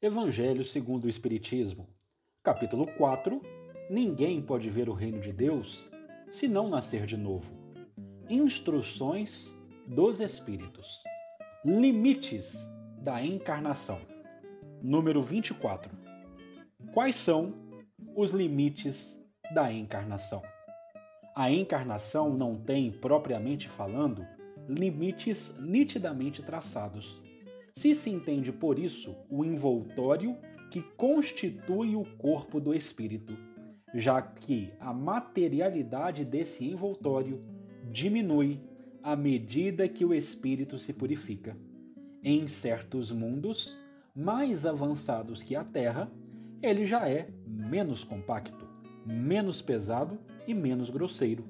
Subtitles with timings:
[0.00, 1.88] Evangelho segundo o Espiritismo,
[2.44, 3.42] capítulo 4
[3.90, 5.90] Ninguém pode ver o reino de Deus
[6.30, 7.52] se não nascer de novo.
[8.30, 9.52] Instruções
[9.88, 11.02] dos Espíritos.
[11.64, 12.64] Limites
[12.96, 13.98] da encarnação.
[14.80, 15.90] Número 24.
[16.94, 17.52] Quais são
[18.14, 19.20] os limites
[19.52, 20.42] da encarnação?
[21.34, 24.24] A encarnação não tem, propriamente falando,
[24.68, 27.20] limites nitidamente traçados
[27.78, 30.36] se se entende por isso o envoltório
[30.68, 33.38] que constitui o corpo do espírito,
[33.94, 37.40] já que a materialidade desse envoltório
[37.88, 38.60] diminui
[39.00, 41.56] à medida que o espírito se purifica.
[42.20, 43.78] Em certos mundos
[44.12, 46.10] mais avançados que a Terra,
[46.60, 48.66] ele já é menos compacto,
[49.06, 51.44] menos pesado e menos grosseiro,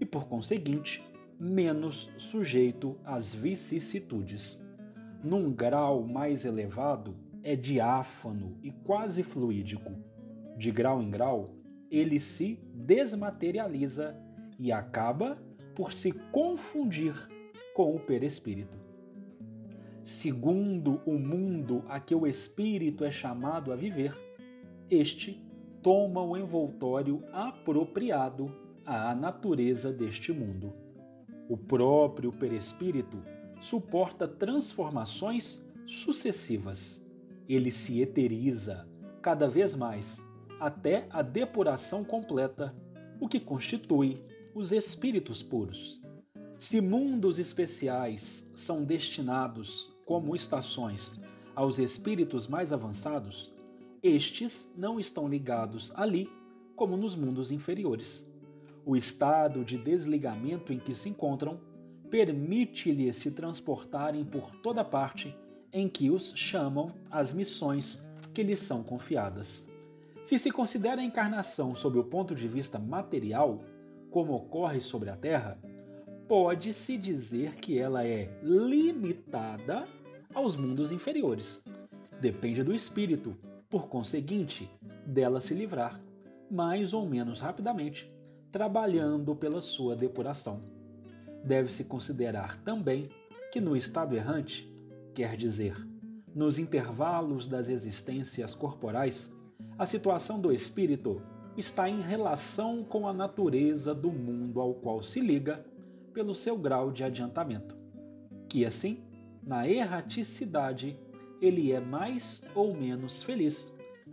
[0.00, 1.02] e por conseguinte,
[1.38, 4.63] menos sujeito às vicissitudes
[5.24, 9.90] num grau mais elevado, é diáfano e quase fluídico.
[10.56, 11.46] De grau em grau,
[11.90, 14.14] ele se desmaterializa
[14.58, 15.38] e acaba
[15.74, 17.14] por se confundir
[17.74, 18.78] com o perispírito.
[20.02, 24.14] Segundo o mundo a que o espírito é chamado a viver,
[24.90, 25.42] este
[25.82, 28.46] toma o envoltório apropriado
[28.84, 30.74] à natureza deste mundo.
[31.48, 33.22] O próprio perispírito
[33.60, 37.02] suporta transformações sucessivas.
[37.48, 38.88] Ele se eteriza
[39.20, 40.22] cada vez mais
[40.60, 42.74] até a depuração completa,
[43.20, 44.16] o que constitui
[44.54, 46.00] os espíritos puros.
[46.56, 51.20] Se mundos especiais são destinados como estações
[51.54, 53.54] aos espíritos mais avançados,
[54.02, 56.30] estes não estão ligados ali
[56.76, 58.26] como nos mundos inferiores.
[58.84, 61.60] O estado de desligamento em que se encontram
[62.14, 65.36] permite-lhes se transportarem por toda parte
[65.72, 69.64] em que os chamam as missões que lhes são confiadas.
[70.24, 73.64] Se se considera a encarnação sob o ponto de vista material,
[74.12, 75.58] como ocorre sobre a Terra,
[76.28, 79.82] pode-se dizer que ela é limitada
[80.32, 81.64] aos mundos inferiores.
[82.20, 83.36] Depende do espírito,
[83.68, 84.70] por conseguinte,
[85.04, 86.00] dela se livrar,
[86.48, 88.08] mais ou menos rapidamente,
[88.52, 90.60] trabalhando pela sua depuração
[91.44, 93.08] deve-se considerar também
[93.52, 94.68] que no estado errante,
[95.14, 95.76] quer dizer,
[96.34, 99.32] nos intervalos das existências corporais,
[99.78, 101.22] a situação do espírito
[101.56, 105.64] está em relação com a natureza do mundo ao qual se liga
[106.12, 107.76] pelo seu grau de adiantamento.
[108.48, 109.04] Que assim,
[109.42, 110.98] na erraticidade,
[111.40, 113.72] ele é mais ou menos feliz,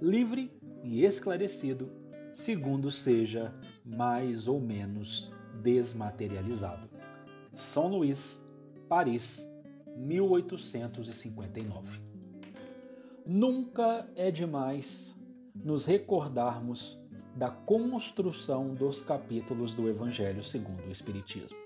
[0.00, 0.50] livre
[0.82, 1.90] e esclarecido,
[2.34, 3.54] segundo seja
[3.84, 5.30] mais ou menos
[5.62, 6.91] desmaterializado.
[7.54, 8.42] São Luís,
[8.88, 9.46] Paris,
[9.96, 12.00] 1859.
[13.26, 15.14] Nunca é demais
[15.54, 16.98] nos recordarmos
[17.36, 21.56] da construção dos capítulos do Evangelho segundo o Espiritismo,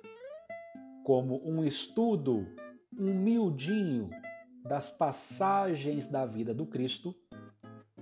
[1.04, 2.46] como um estudo
[2.96, 4.10] humildinho
[4.64, 7.14] das passagens da vida do Cristo,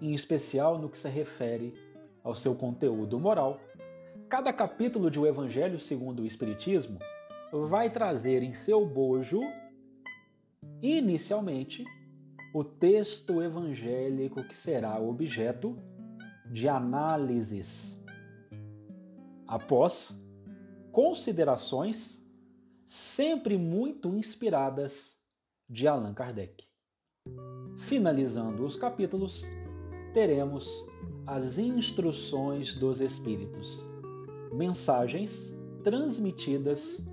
[0.00, 1.74] em especial no que se refere
[2.22, 3.60] ao seu conteúdo moral.
[4.28, 6.98] Cada capítulo de O Evangelho segundo o Espiritismo
[7.62, 9.40] vai trazer em seu bojo,
[10.82, 11.84] inicialmente,
[12.52, 15.78] o texto evangélico que será objeto
[16.50, 17.96] de análises.
[19.46, 20.16] Após
[20.90, 22.20] considerações
[22.86, 25.16] sempre muito inspiradas
[25.68, 26.64] de Allan Kardec.
[27.78, 29.42] Finalizando os capítulos,
[30.12, 30.68] teremos
[31.26, 33.88] as instruções dos Espíritos,
[34.52, 37.04] mensagens transmitidas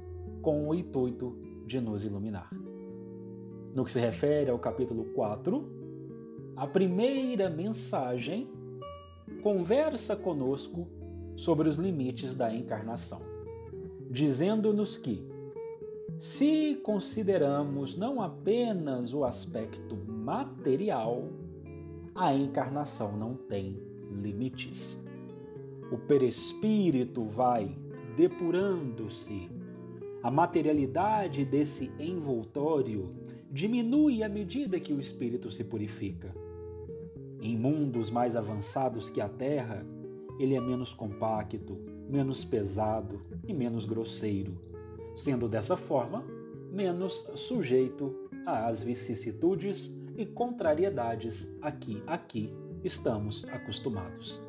[0.42, 2.50] com o intuito de nos iluminar.
[3.74, 5.64] No que se refere ao capítulo 4,
[6.56, 8.50] a primeira mensagem
[9.42, 10.88] conversa conosco
[11.36, 13.22] sobre os limites da encarnação,
[14.10, 15.26] dizendo-nos que,
[16.20, 21.30] se consideramos não apenas o aspecto material,
[22.14, 25.04] a encarnação não tem limites.
[25.92, 27.76] O perispírito vai
[28.16, 29.50] depurando-se
[30.24, 33.16] a materialidade desse envoltório
[33.52, 36.34] diminui à medida que o espírito se purifica.
[37.42, 39.84] Em mundos mais avançados que a Terra,
[40.40, 41.76] ele é menos compacto,
[42.08, 44.56] menos pesado e menos grosseiro,
[45.16, 46.24] sendo dessa forma
[46.72, 52.54] menos sujeito às vicissitudes e contrariedades a que aqui
[52.84, 54.40] estamos acostumados.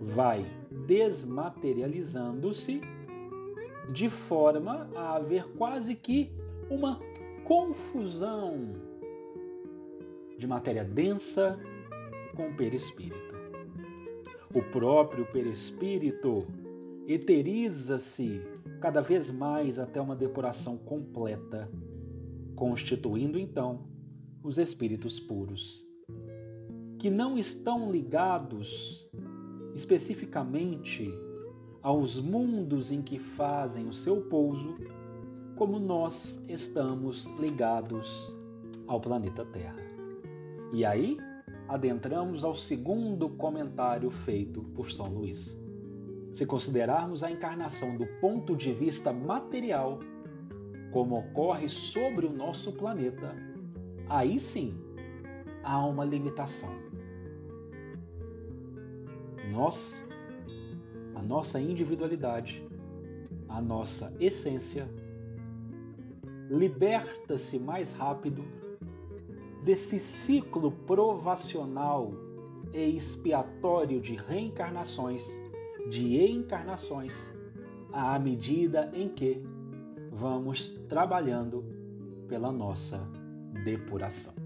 [0.00, 0.46] Vai
[0.86, 2.80] desmaterializando-se
[3.92, 6.32] de forma a haver quase que
[6.70, 7.00] uma
[7.44, 8.72] confusão
[10.38, 11.56] de matéria densa
[12.34, 13.34] com o perispírito.
[14.54, 16.46] O próprio perispírito
[17.06, 18.40] eteriza-se
[18.80, 21.70] cada vez mais até uma depuração completa,
[22.54, 23.86] constituindo então
[24.42, 25.86] os espíritos puros,
[26.98, 29.10] que não estão ligados
[29.74, 31.10] especificamente
[31.84, 34.74] aos mundos em que fazem o seu pouso,
[35.54, 38.34] como nós estamos ligados
[38.86, 39.76] ao planeta Terra.
[40.72, 41.18] E aí
[41.68, 45.58] adentramos ao segundo comentário feito por São Luís.
[46.32, 50.00] Se considerarmos a encarnação do ponto de vista material,
[50.90, 53.36] como ocorre sobre o nosso planeta,
[54.08, 54.74] aí sim
[55.62, 56.70] há uma limitação.
[59.52, 60.02] Nós,
[61.14, 62.66] a nossa individualidade,
[63.48, 64.88] a nossa essência,
[66.50, 68.42] liberta-se mais rápido
[69.64, 72.12] desse ciclo provacional
[72.72, 75.24] e expiatório de reencarnações,
[75.88, 77.14] de encarnações,
[77.92, 79.42] à medida em que
[80.12, 81.64] vamos trabalhando
[82.28, 82.98] pela nossa
[83.64, 84.43] depuração.